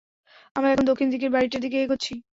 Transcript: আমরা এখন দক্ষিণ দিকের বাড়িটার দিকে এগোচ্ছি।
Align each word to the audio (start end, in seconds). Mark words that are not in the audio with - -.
আমরা 0.55 0.69
এখন 0.71 0.85
দক্ষিণ 0.87 1.07
দিকের 1.13 1.33
বাড়িটার 1.33 1.61
দিকে 1.61 1.77
এগোচ্ছি। 1.79 2.13